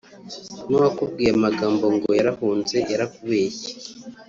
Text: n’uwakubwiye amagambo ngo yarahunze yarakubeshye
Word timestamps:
n’uwakubwiye 0.67 1.31
amagambo 1.37 1.85
ngo 1.95 2.09
yarahunze 2.17 2.77
yarakubeshye 2.91 3.71